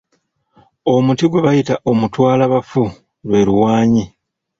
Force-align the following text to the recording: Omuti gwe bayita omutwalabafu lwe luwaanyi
Omuti 0.93 1.25
gwe 1.27 1.43
bayita 1.45 1.75
omutwalabafu 1.91 2.83
lwe 3.27 3.39
luwaanyi 3.47 4.03